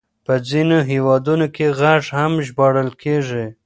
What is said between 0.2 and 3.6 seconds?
په ځينو هېوادونو کې غږ هم ژباړل کېږي.